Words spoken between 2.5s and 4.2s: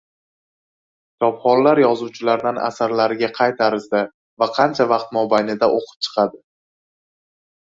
asarlariga qay tarzda